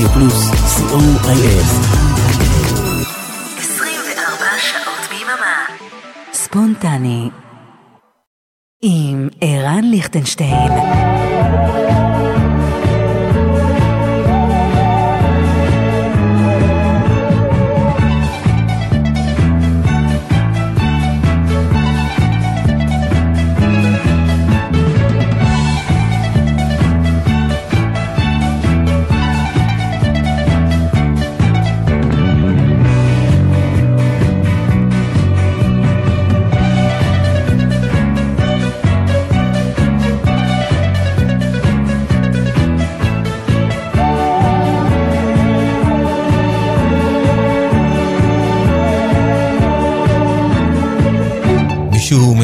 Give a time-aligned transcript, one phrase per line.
[0.00, 1.66] רדיו פלוס, co.il
[3.58, 5.66] 24 שעות ביממה.
[6.32, 7.30] ספונטני
[8.82, 10.72] עם ערן ליכטנשטיין.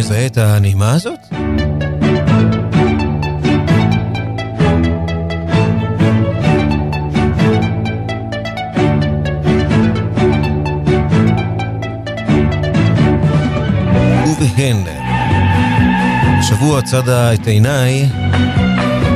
[0.06, 1.18] מזהה את הנעימה הזאת?
[14.40, 14.76] ובהן,
[16.38, 18.08] השבוע צדה את עיניי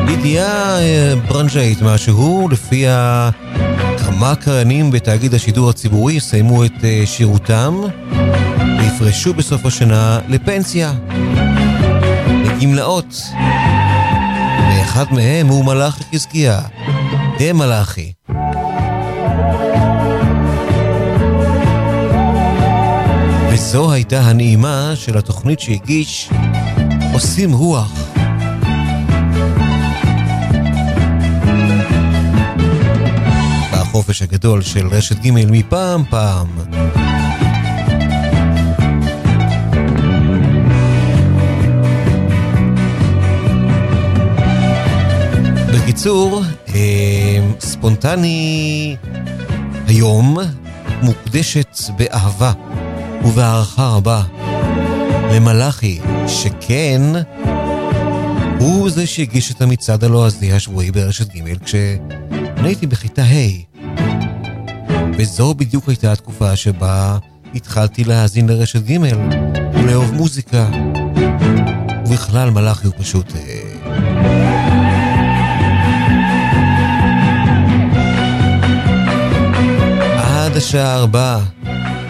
[0.08, 3.30] ידיעה אה, ברנז'אית משהו, לפיה
[3.98, 7.80] כמה קריינים בתאגיד השידור הציבורי יסיימו את אה, שירותם
[9.00, 10.92] ויפרשו בסוף השנה לפנסיה,
[12.44, 13.22] לגמלאות.
[14.68, 16.60] ואחד מהם הוא מלאכי חזקיה,
[17.38, 18.12] דה מלאכי.
[23.52, 26.30] וזו הייתה הנעימה של התוכנית שהגיש
[27.12, 27.92] עושים רוח.
[33.72, 36.46] בחופש הגדול של רשת ג' מפעם פעם.
[45.90, 46.42] בקיצור,
[46.74, 48.96] אה, ספונטני
[49.86, 50.38] היום
[51.02, 52.52] מוקדשת באהבה
[53.24, 54.22] ובהערכה רבה
[55.32, 57.00] למלאכי, שכן
[58.58, 61.98] הוא זה שהגיש את המצעד הלועזי השבועי ברשת ג' כשאני
[62.56, 63.80] הייתי בכיתה ה'.
[65.18, 67.18] וזו בדיוק הייתה התקופה שבה
[67.54, 68.96] התחלתי להאזין לרשת ג'
[69.74, 70.68] ולאהוב מוזיקה.
[72.06, 73.32] ובכלל מלאכי הוא פשוט...
[73.36, 74.49] אה,
[80.60, 81.38] השעה ארבע,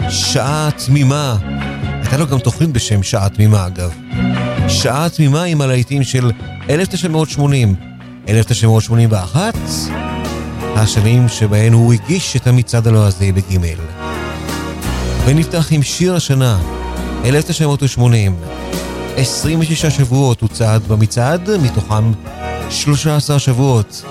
[0.09, 1.37] שעה תמימה.
[2.01, 3.91] הייתה לו גם תוכנית בשם שעה תמימה אגב.
[4.67, 6.31] שעה תמימה עם הלהיטים של
[6.69, 7.75] 1980,
[8.29, 9.55] 1981,
[10.75, 13.79] השנים שבהן הוא הגיש את המצעד הלועזי בגימל.
[15.25, 16.59] ונפתח עם שיר השנה,
[17.25, 18.35] 1980.
[19.15, 22.11] 26 שבועות הוא צעד במצעד, מתוכם
[22.69, 24.05] 13 שבועות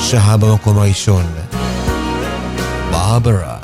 [0.00, 1.24] שהה במקום הראשון.
[2.90, 3.57] ברברה.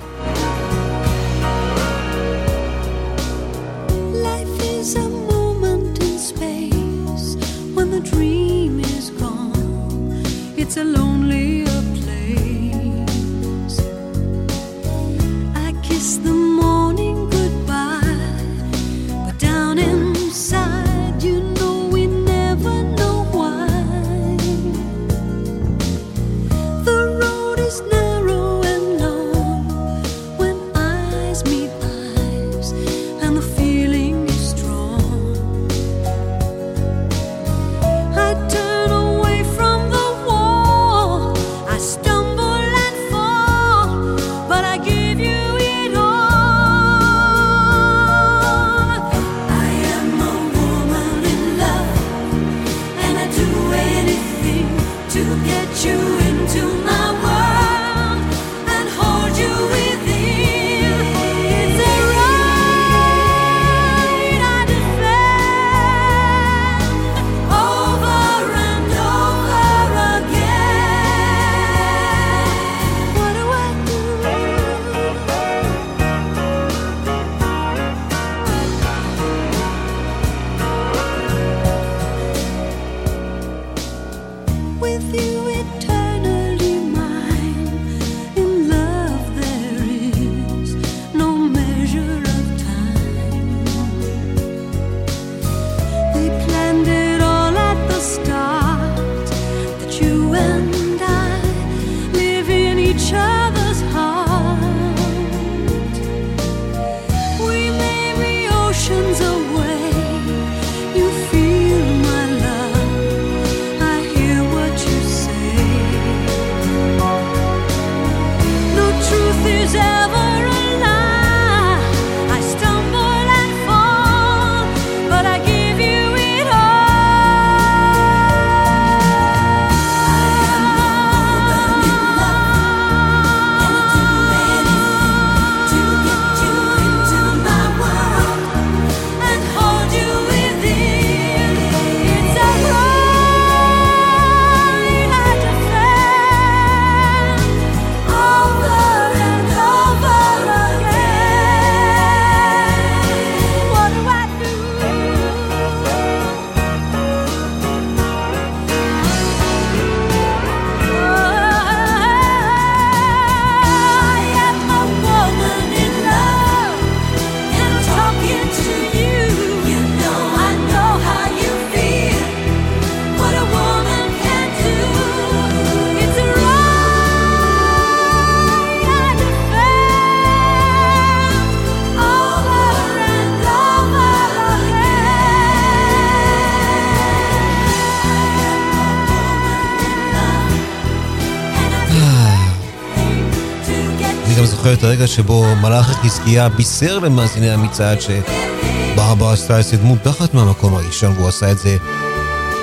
[194.75, 201.29] את הרגע שבו מלאך חזקיה בישר למאזיני המצעד שברברה עשתה את מודחת מהמקום הראשון, והוא
[201.29, 201.77] עשה את זה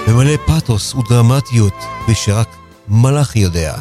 [0.08, 1.74] במלא פאתוס ודרמטיות,
[2.10, 2.48] ושרק
[2.88, 3.74] מלאך יודע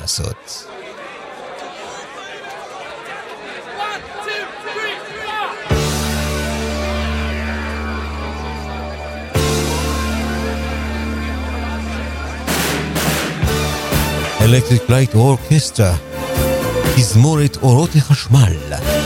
[0.00, 0.66] לעשות.
[14.40, 16.09] Electric Light Orchestra
[17.00, 18.99] תזמורת אורות החשמל.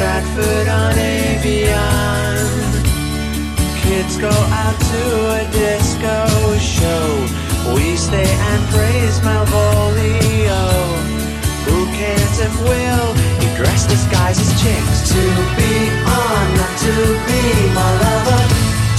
[0.00, 2.40] Stratford on Avion.
[3.82, 5.04] Kids go out to
[5.36, 7.04] a disco show.
[7.76, 10.64] We stay and praise Malvolio.
[11.68, 13.12] Who cares if Will
[13.44, 15.12] he dressed disguise as chicks?
[15.12, 15.22] To
[15.60, 15.74] be
[16.08, 16.94] on, not to
[17.28, 17.42] be
[17.76, 18.42] my lover.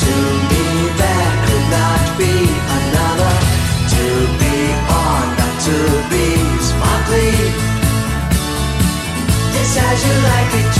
[0.05, 0.13] To
[0.53, 0.65] me
[1.01, 2.35] there could not be
[2.77, 3.33] another.
[3.97, 4.05] To
[4.37, 4.55] be
[5.01, 5.77] on, not to
[6.13, 6.27] be
[6.61, 7.71] smartly.
[9.61, 10.70] It's as you like it,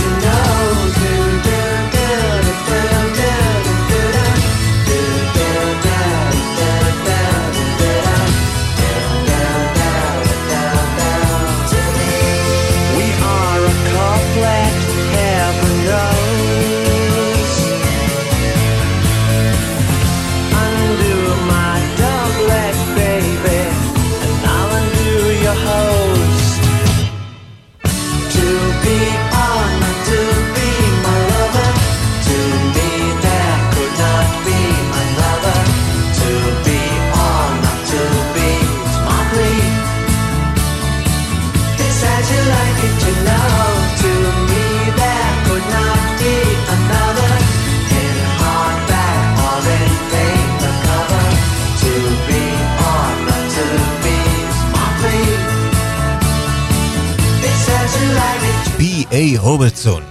[59.42, 60.02] רוברטסון.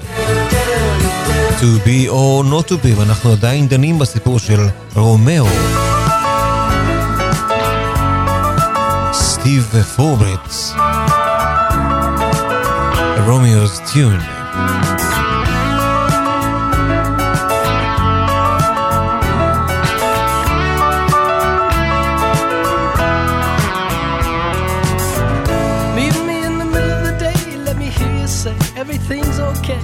[1.59, 5.45] To be or not to be, ואנחנו עדיין דנים בסיפור של רומאו.
[9.13, 10.73] סטיב פורברט.
[28.21, 29.81] You say everything's okay.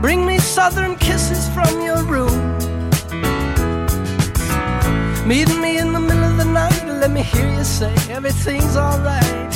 [0.00, 2.58] Bring me southern kisses from your room.
[5.28, 9.54] Meet me in the middle of the night, let me hear you say everything's alright.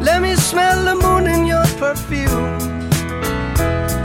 [0.00, 2.58] Let me smell the moon in your perfume.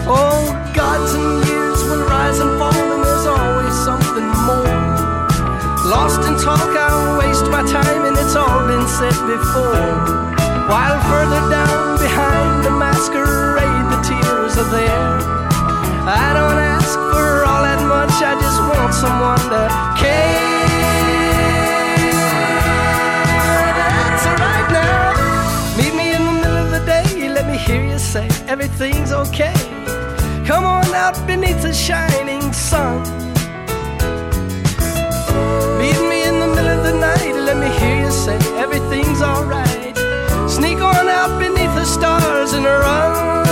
[0.05, 4.77] Oh, gods and years will rise and fall, and there's always something more.
[5.89, 9.89] Lost in talk, I'll waste my time, and it's all been said before.
[10.69, 15.17] While further down behind the masquerade, the tears are there.
[16.05, 19.63] I don't ask for all that much, I just want someone to
[19.99, 20.42] care.
[28.13, 29.55] Say everything's okay.
[30.46, 33.01] Come on out beneath the shining sun.
[35.79, 39.98] Meet me in the middle of the night, let me hear you say everything's alright.
[40.48, 43.42] Sneak on out beneath the stars and run.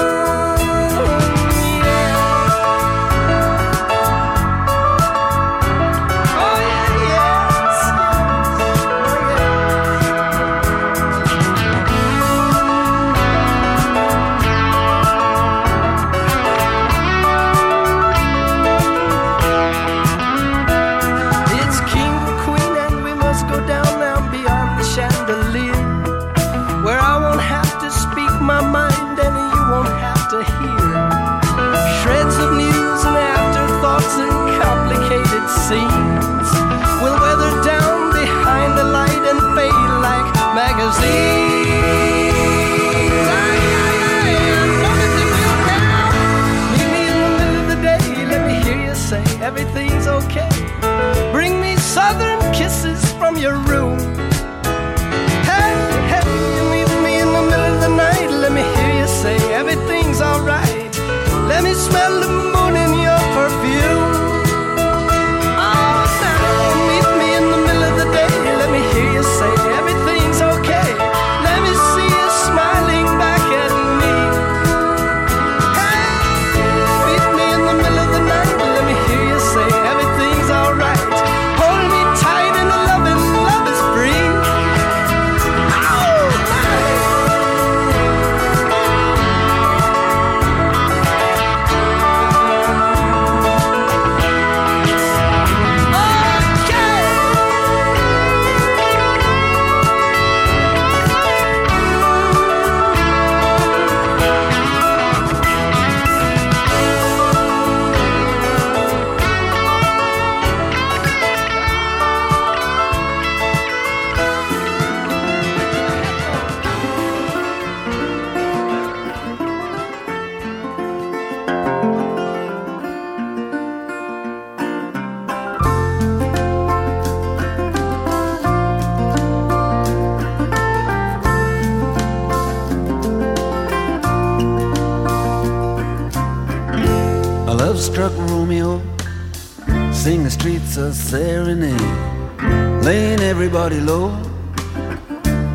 [140.91, 144.09] A serenade, laying everybody low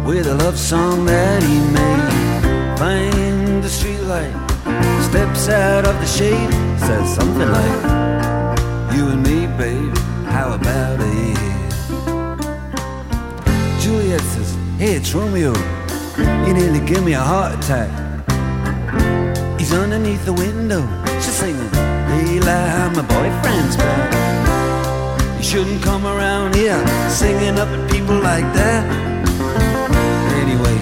[0.07, 2.79] with a love song that he made.
[2.79, 4.33] Find the streetlight,
[5.03, 7.83] steps out of the shade, says something like,
[8.95, 9.95] "You and me, babe,
[10.25, 11.39] how about it?"
[13.83, 15.53] Juliet says, "Hey, it's Romeo.
[16.47, 17.91] He nearly give me a heart attack."
[19.59, 20.83] He's underneath the window.
[21.21, 21.73] She's singing,
[22.33, 24.46] Eli, my boyfriend's back.
[25.57, 26.77] You shouldn't come around here
[27.09, 28.85] singing up at people like that.
[30.43, 30.77] Anyway,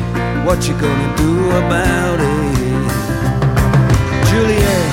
[0.44, 1.32] what you gonna do
[1.62, 2.90] about it?
[4.26, 4.86] Juliet,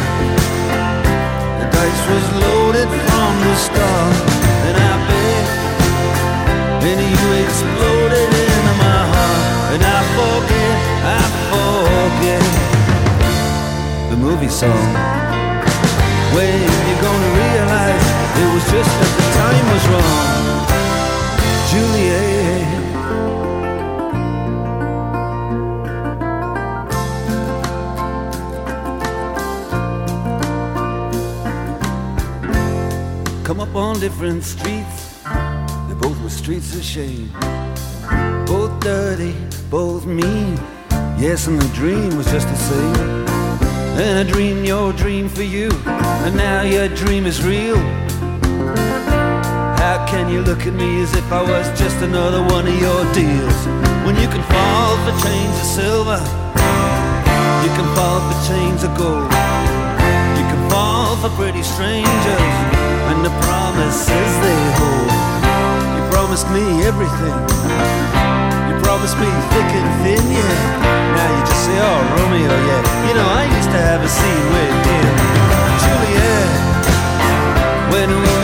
[1.57, 4.13] the dice was loaded from the start,
[4.69, 5.45] and I bet,
[6.85, 9.41] and you exploded into my heart,
[9.73, 10.77] and I forget,
[11.17, 12.45] I forget
[14.11, 14.93] the movie song.
[16.37, 16.53] When
[16.85, 18.00] you're gonna realize
[18.69, 20.17] just that the time was wrong,
[21.71, 22.69] Juliet.
[33.45, 35.23] Come up on different streets,
[35.87, 37.31] they both were streets of shame.
[38.45, 39.35] Both dirty,
[39.69, 40.59] both mean.
[41.17, 43.27] Yes, and the dream was just the same.
[43.97, 47.77] And I dreamed your dream for you, and now your dream is real.
[50.21, 53.57] Can you look at me as if I was just another one of your deals?
[54.05, 56.21] When you can fall for chains of silver,
[57.65, 59.25] you can fall for chains of gold.
[60.37, 62.53] You can fall for pretty strangers,
[63.09, 65.09] and the promises they hold.
[65.89, 67.37] You promised me everything.
[68.69, 71.17] You promised me thick and thin, yeah.
[71.17, 73.09] Now you just say, oh, Romeo, yeah.
[73.09, 75.17] You know, I used to have a scene with him.
[75.81, 76.45] Juliet,
[77.89, 78.40] when we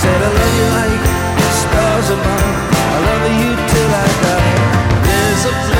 [0.00, 1.04] said, I love you like
[1.40, 2.56] the stars above.
[2.96, 4.56] I love you till I die.
[5.04, 5.79] There's a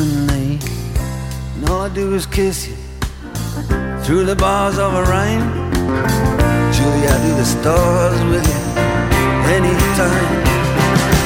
[0.00, 0.58] bad company.
[1.56, 2.76] And all I do is kiss you
[4.04, 5.70] through the bars of a rhyme.
[6.72, 8.60] Julie, I do the stars with you
[9.56, 10.42] anytime.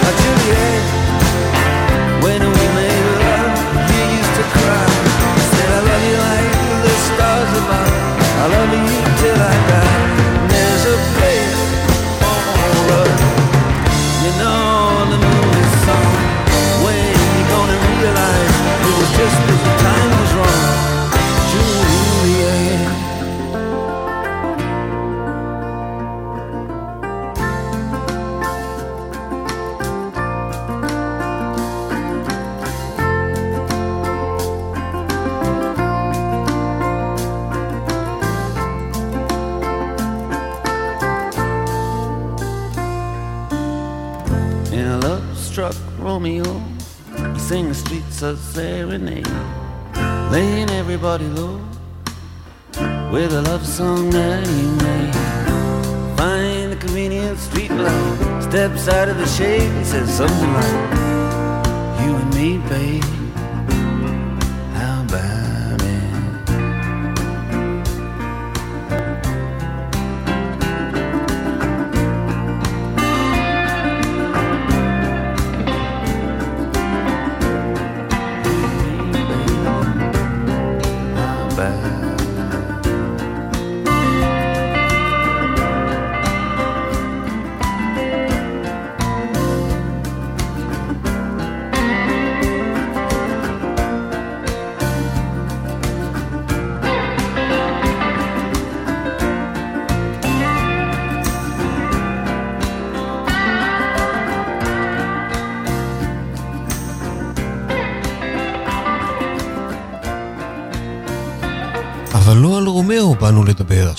[0.07, 0.83] Oh, Juliet,
[2.23, 3.55] when we made love,
[3.91, 4.87] you used to cry.
[5.37, 6.51] You said, I love you like
[6.85, 7.93] the stars above.
[8.43, 9.64] I love you till I
[51.23, 51.61] low
[53.13, 55.15] with a love song that he made.
[56.17, 61.04] Find the convenient street light, steps out of the shade, and says something like,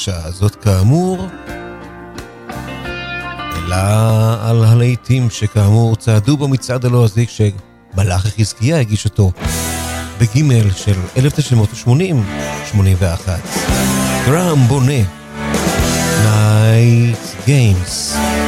[0.08, 1.28] השעה הזאת כאמור,
[3.58, 3.76] אלא
[4.42, 9.32] על הלהיטים שכאמור צעדו במצעד הלועזי כשמלאך חזקיה הגיש אותו
[10.20, 12.24] בגימל של 1980,
[12.72, 13.40] 81.
[14.26, 15.02] גרם בונה,
[16.24, 18.45] Night Games.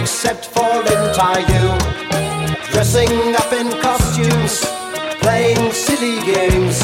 [0.00, 1.64] Except for Lin Taiyu.
[2.72, 4.64] Dressing up in costumes,
[5.20, 6.78] playing silly games,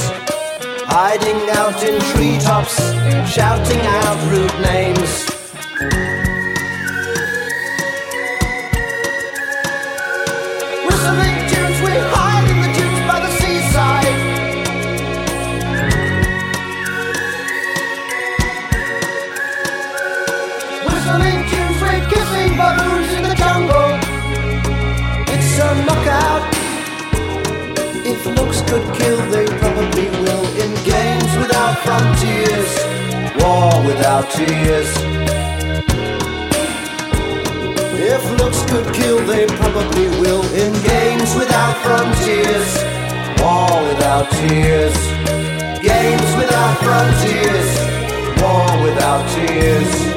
[0.86, 2.76] hiding out in treetops,
[3.32, 5.35] shouting out rude names.
[28.68, 30.44] Could kill, they probably will.
[30.62, 32.70] In games without frontiers,
[33.40, 34.90] war without tears.
[37.98, 40.44] If looks could kill, they probably will.
[40.54, 42.68] In games without frontiers,
[43.40, 44.96] war without tears.
[45.80, 47.70] Games without frontiers,
[48.42, 50.15] war without tears.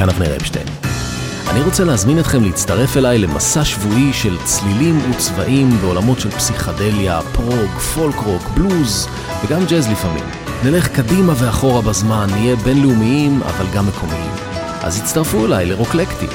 [0.00, 0.66] כאן אבנר אפשטיין.
[1.50, 7.70] אני רוצה להזמין אתכם להצטרף אליי למסע שבועי של צלילים וצבעים בעולמות של פסיכדליה, פרוג,
[7.94, 9.08] פולק רוק, בלוז
[9.44, 10.24] וגם ג'אז לפעמים.
[10.64, 14.30] נלך קדימה ואחורה בזמן, נהיה בינלאומיים אבל גם מקומיים.
[14.82, 16.26] אז הצטרפו אליי לרוקלקטי,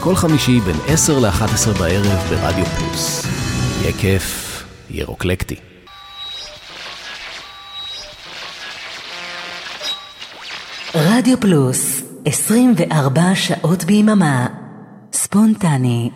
[0.00, 3.26] כל חמישי בין 10 ל-11 בערב ברדיו פלוס.
[3.80, 5.56] יהיה כיף, יהיה רוקלקטי.
[10.94, 14.46] רדיו פלוס, 24 שעות ביממה.
[15.12, 16.10] ספונטני.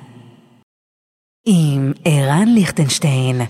[1.46, 3.40] עם ערן ליכטנשטיין.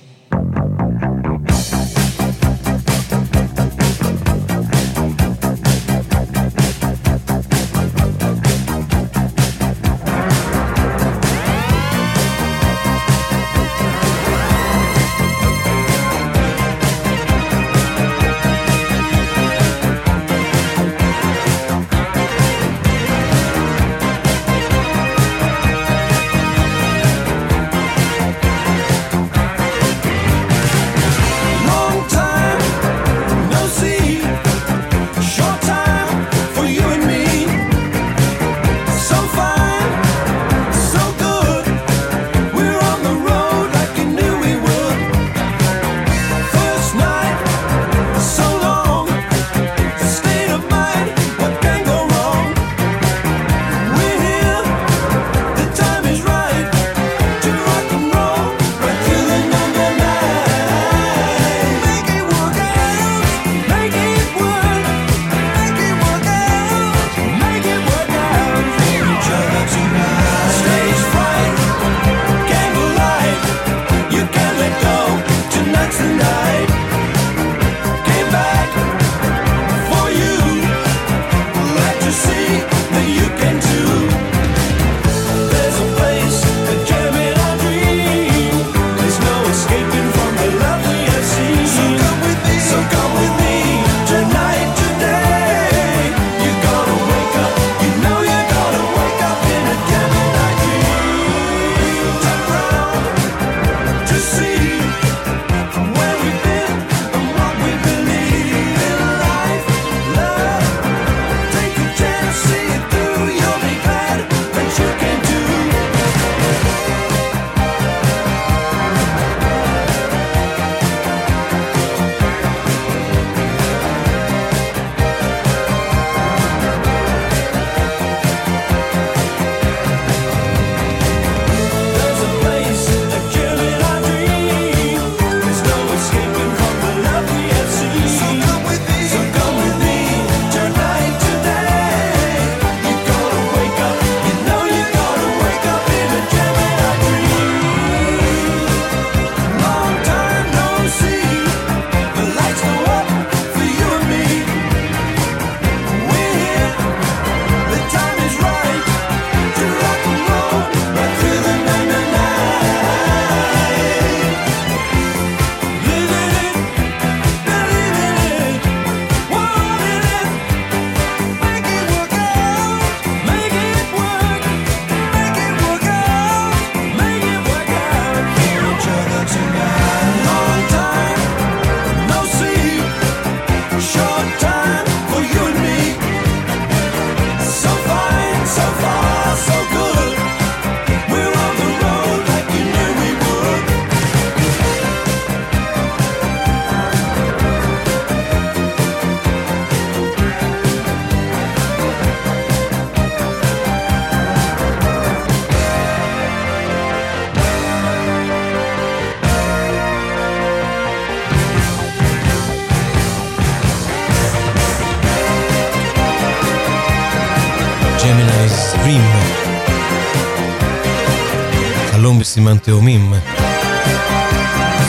[222.68, 223.14] התאומים.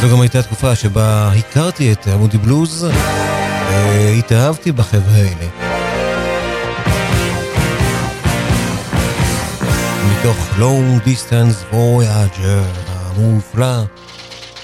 [0.02, 2.88] זו גם הייתה תקופה שבה הכרתי את עמודי בלוז,
[3.72, 5.48] והתאהבתי בחבר'ה האלה.
[10.12, 13.84] מתוך Long Distance Voyager המופלא,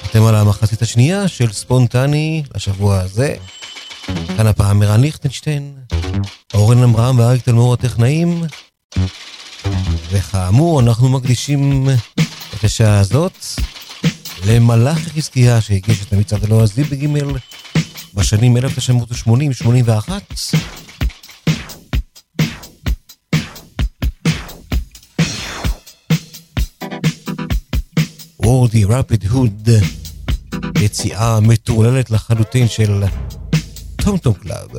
[0.05, 3.34] אתם על המחצית השנייה של ספונטני לשבוע הזה.
[4.38, 5.74] כאן הפעם מרן ליכטנשטיין,
[6.53, 8.43] אורן אמרם ואריק תלמור הטכנאים.
[10.11, 11.88] וכאמור, אנחנו מקדישים
[12.66, 13.45] בשעה הזאת
[14.46, 17.38] למלאכי חזקיה שהגיש את המצעד הלועזי בגימל
[18.13, 18.59] בשנים 1980-81.
[28.39, 29.70] Wordy Rappinghood,
[30.82, 33.03] יציאה מטורללת לחלוטין של
[33.96, 34.70] Tom Tom Club.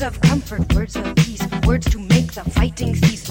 [0.00, 3.30] Words of comfort, words of peace, words to make the fighting cease.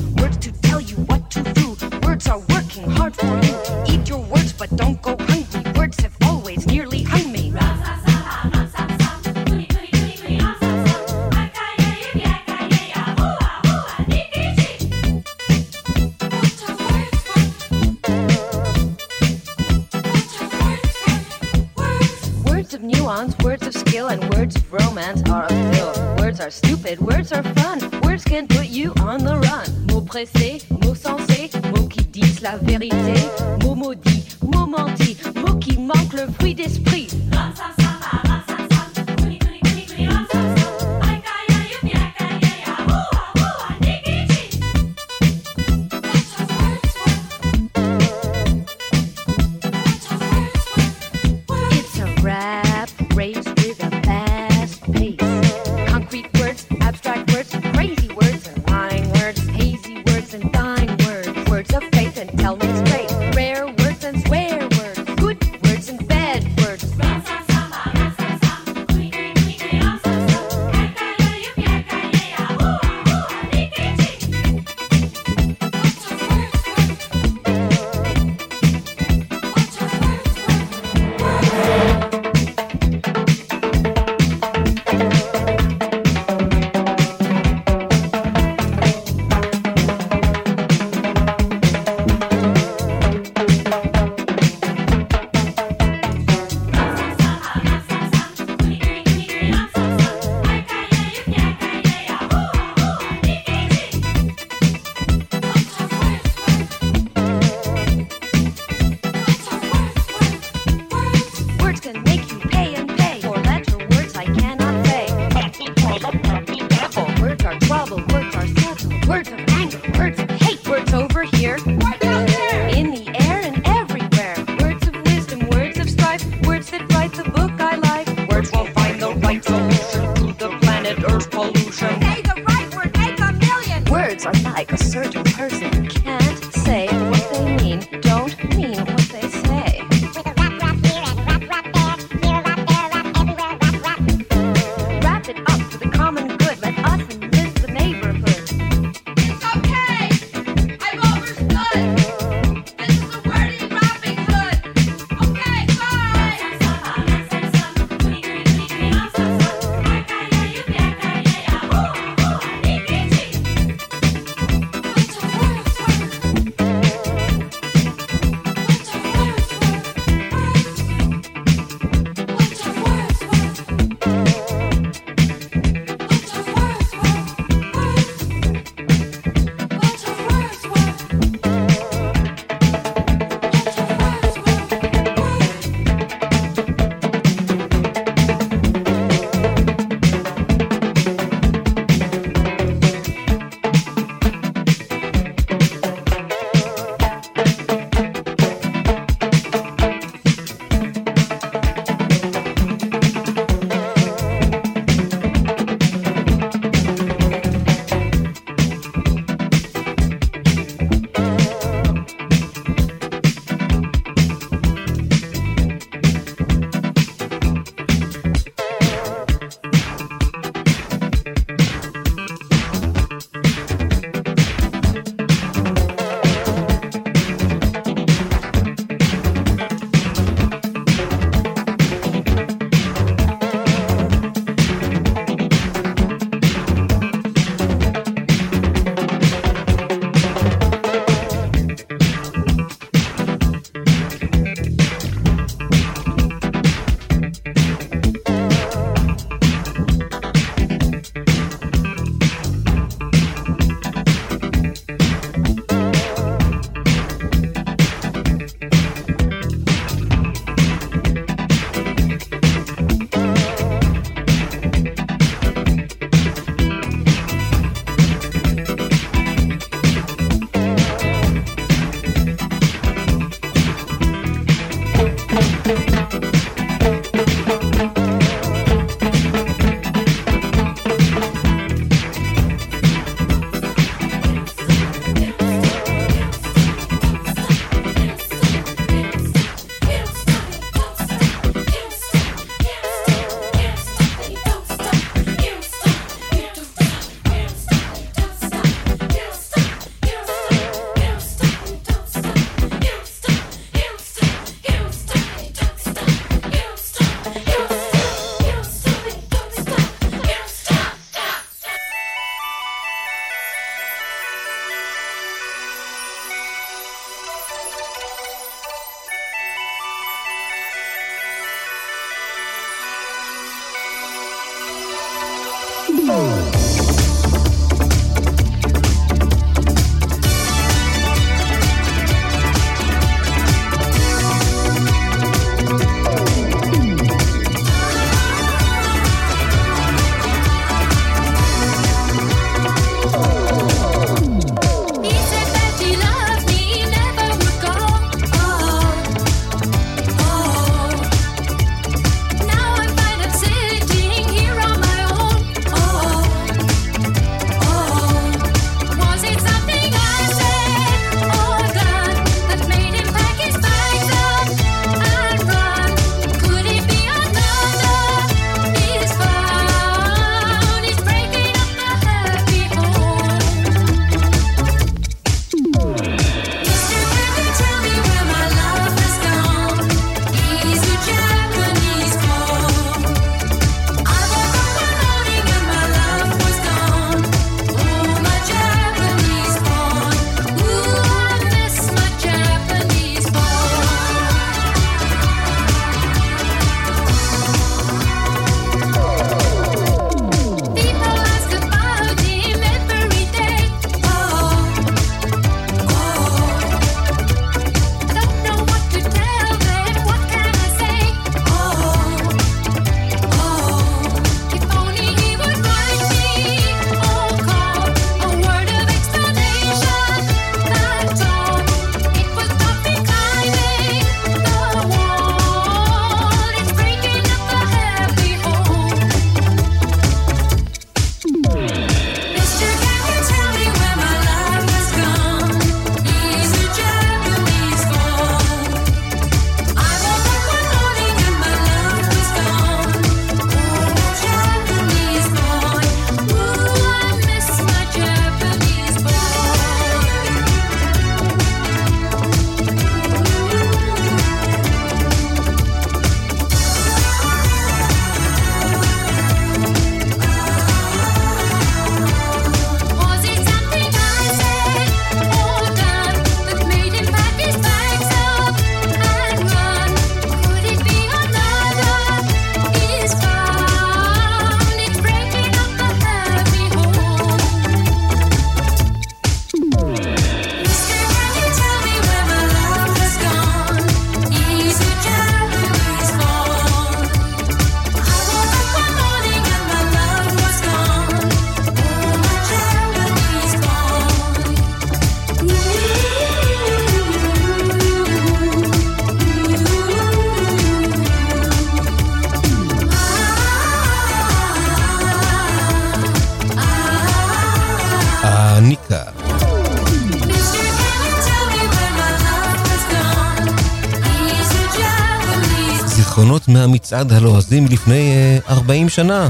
[516.60, 519.30] מהמצעד הלועזי מלפני אה, 40 שנה,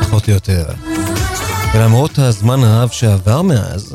[0.00, 0.66] פחות או יותר.
[1.74, 3.94] ולמרות הזמן הרב שעבר מאז,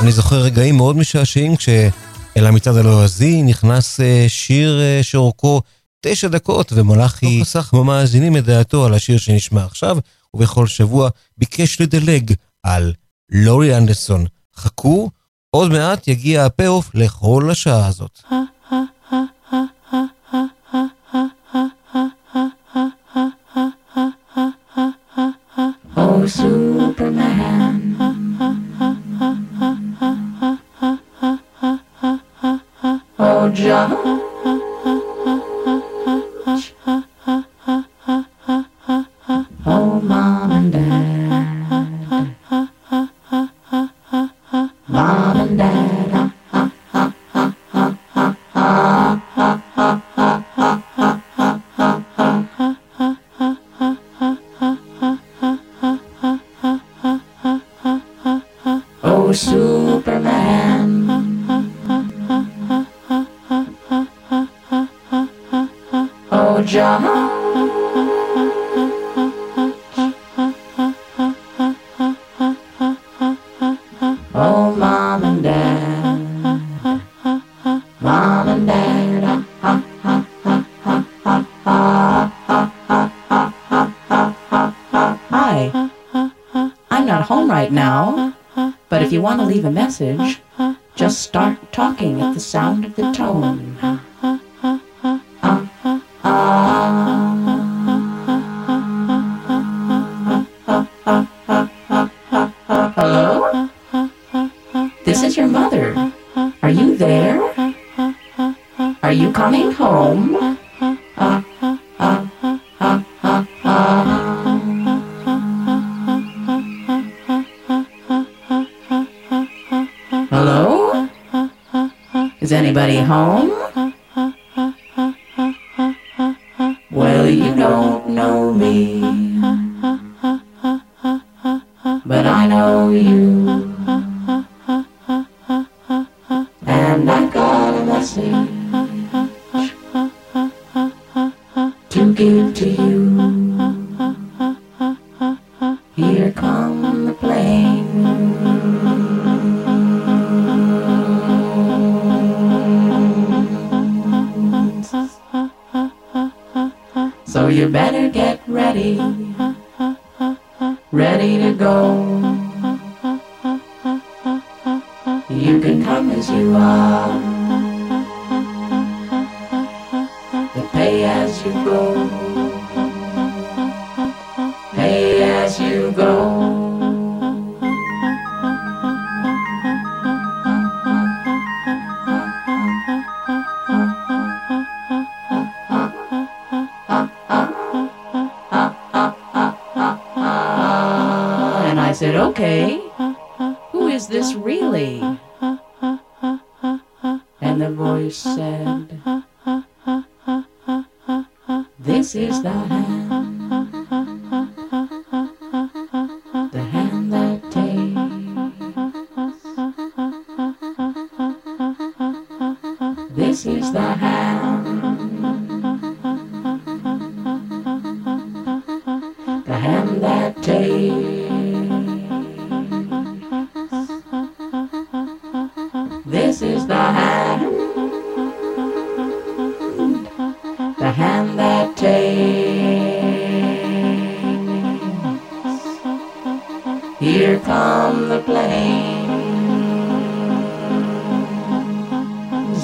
[0.00, 5.62] אני זוכר רגעים מאוד משעשעים כשאל המצעד הלועזי נכנס אה, שיר אה, שאורכו
[6.00, 9.98] תשע דקות, ומלאכי לא חסך במאזינים את דעתו על השיר שנשמע עכשיו,
[10.34, 11.08] ובכל שבוע
[11.38, 12.92] ביקש לדלג על
[13.30, 14.24] לורי אנדרסון.
[14.56, 15.10] חכו,
[15.50, 18.22] עוד מעט יגיע ה pay-off לכל השעה הזאת.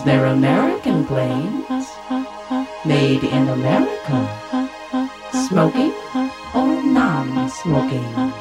[0.03, 1.86] is their American planes,
[2.84, 4.18] made in America,
[5.48, 5.92] smoking
[6.55, 8.32] or non-smoking.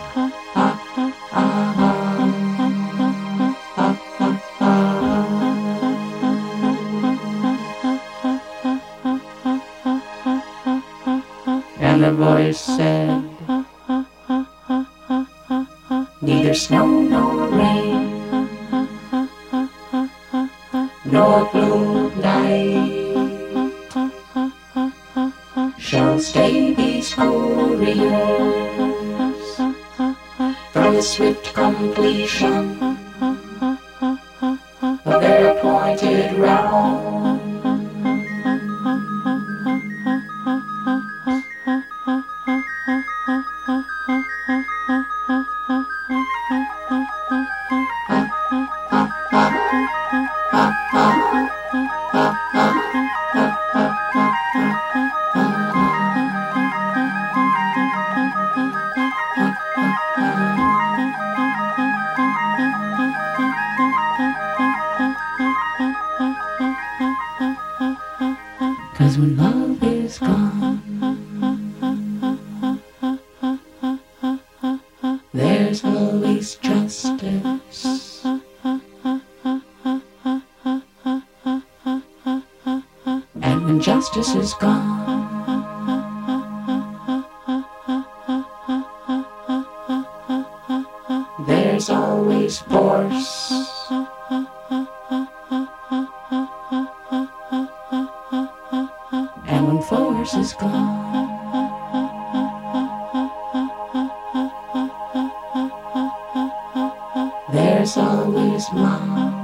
[107.82, 109.41] There's always mom.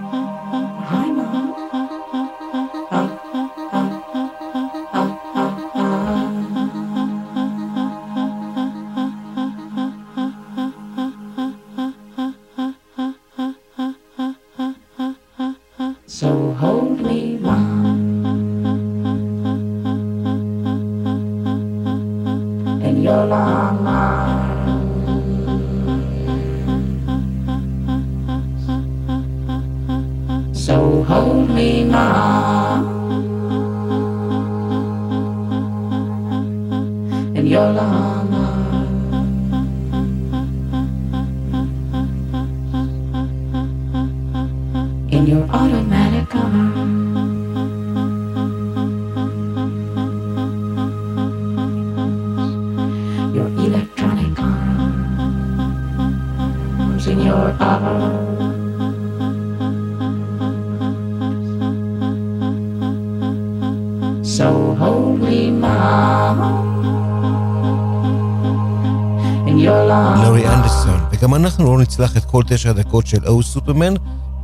[72.00, 73.93] נצלח את כל תשע הדקות של או סופרמן,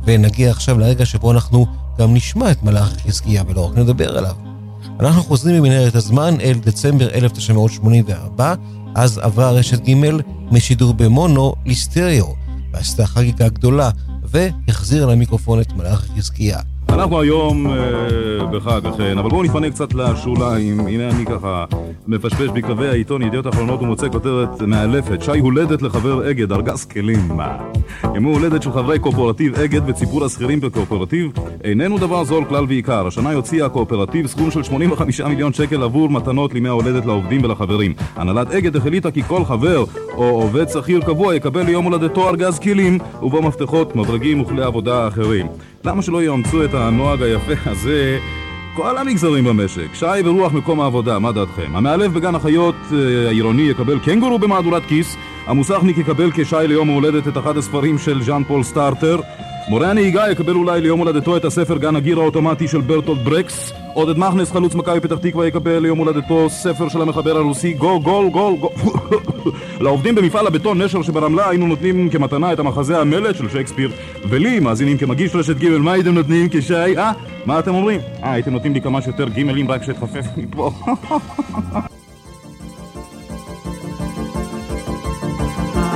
[0.04, 1.66] ונגיע עכשיו לרגע שבו אנחנו
[1.98, 4.34] גם נשמע את מלאך חזקיה ולא רק נדבר עליו.
[5.00, 8.54] אנחנו חוזרים ממנהרת הזמן אל דצמבר 1984,
[8.94, 9.94] אז עברה רשת ג'
[10.50, 12.34] משידור במונו לסטריאו,
[12.72, 13.90] ועשתה חגיגה גדולה,
[14.24, 16.58] והחזירה למיקרופון את מלאך חזקיה.
[16.88, 17.72] אנחנו היום אה,
[18.46, 20.80] בחג אכן, אבל בואו נפנה קצת לשוליים.
[20.80, 21.64] הנה אני ככה
[22.06, 27.28] מפשפש בקווי העיתון ידיעות אחרונות ומוצא כותרת מאלפת: שי הולדת לחבר אגד, ארגז כלים.
[28.14, 31.32] יום הולדת של חברי קואופרטיב אגד וציבור השכירים בקואופרטיב
[31.64, 33.06] איננו דבר זול כלל ועיקר.
[33.06, 37.94] השנה יוציא הקואופרטיב סכום של 85 מיליון שקל עבור מתנות לימי ההולדת לעובדים ולחברים.
[38.16, 39.84] הנהלת אגד החליטה כי כל חבר
[40.14, 45.46] או עובד שכיר קבוע יקבל ליום הולדתו ארגז כלים ובו מפתחות, מברגים וכלי עבודה אחרים.
[45.84, 48.18] למה שלא יאמצו את הנוהג היפה הזה
[48.74, 49.94] כל המגזרים במשק?
[49.94, 51.76] שי ברוח מקום העבודה, מה דעתכם?
[51.76, 55.16] המאלף בגן החיות אה, העירוני יקבל קנגורו במהדורת כיס,
[55.46, 59.20] המוסכניק יקבל כשי ליום ההולדת את אחד הספרים של ז'אן פול סטארטר,
[59.68, 64.18] מורה הנהיגה יקבל אולי ליום הולדתו את הספר גן הגיר האוטומטי של ברטולד ברקס, עודד
[64.18, 68.56] מכנס חלוץ מכבי פתח תקווה יקבל ליום הולדתו ספר של המחבר הרוסי גו גול גול
[68.56, 68.70] גול
[69.84, 73.90] לעובדים במפעל הבטון נשר שברמלה היינו נותנים כמתנה את המחזה המלט של שייקספיר
[74.28, 76.98] ולי, מאזינים כמגיש רשת ג' מה הייתם נותנים כשי?
[76.98, 77.12] אה?
[77.46, 78.00] מה אתם אומרים?
[78.22, 80.70] אה, הייתם נותנים לי כמה שיותר גימלים רק שאתחפף מפה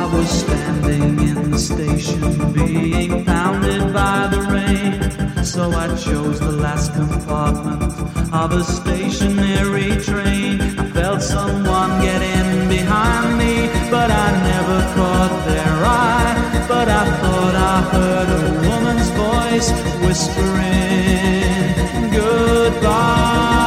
[0.00, 5.44] I was standing in station being pounded by the rain.
[5.44, 7.82] So I chose the last compartment
[8.32, 10.60] of a stationary train.
[10.60, 16.64] I felt someone get in behind me, but I never caught their eye.
[16.68, 19.70] But I thought I heard a woman's voice
[20.06, 21.48] whispering
[22.12, 23.57] goodbye.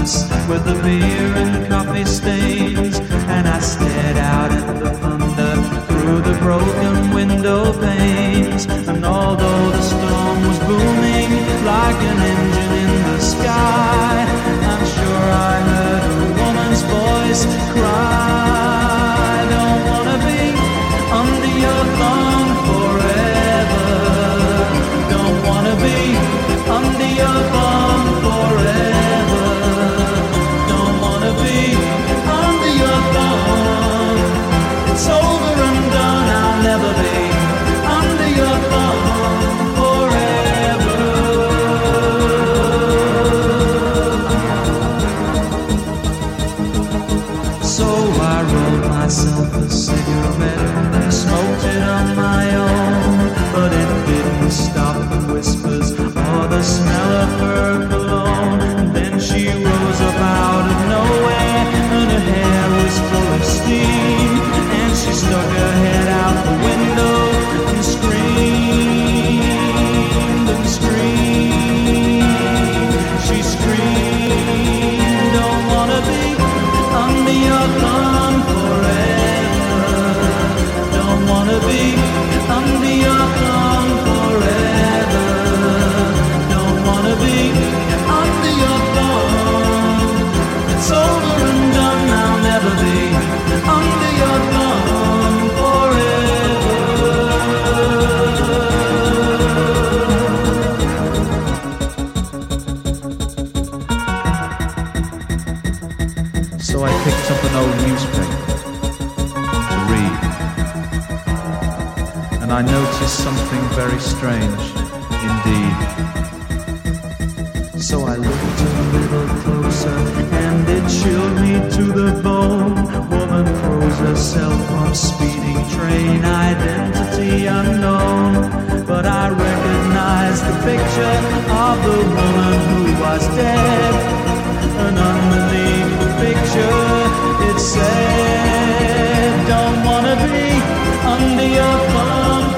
[0.00, 2.98] With the beer and coffee stains,
[3.28, 5.52] and I stared out at the thunder
[5.88, 8.64] through the broken window panes.
[8.88, 11.30] And although the storm was booming
[11.66, 14.24] like an engine in the sky,
[14.72, 17.44] I'm sure I heard a woman's voice
[17.74, 18.69] cry,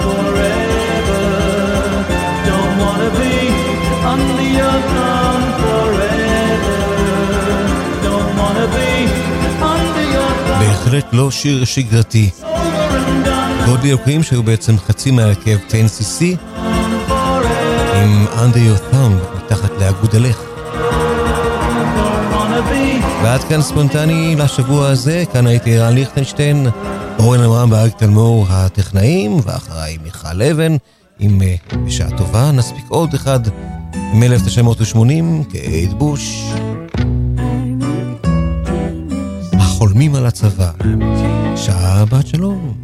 [0.03, 1.25] forever.
[2.49, 3.35] Don't wanna be
[5.63, 6.81] forever.
[8.07, 8.91] Don't wanna be
[10.61, 12.31] בהחלט לא שיר שגרתי.
[13.67, 16.25] גודי דיוקים שהיו בעצם חצי מהרכב 10CC
[17.95, 20.43] עם under your thumb מתחת לאגודלך.
[23.23, 26.67] ועד כאן ספונטני לשבוע הזה, כאן הייתי רן ליכטנשטיין.
[27.23, 30.77] אורן עמרם ואריק תלמור הטכנאים, ואחריי מיכל אבן.
[31.21, 31.55] אם אה,
[31.87, 33.41] בשעה טובה נספיק עוד אחד
[33.95, 36.53] מ-1980, קייט בוש.
[39.53, 40.71] החולמים על הצבא,
[41.57, 42.82] שעה בת שלום.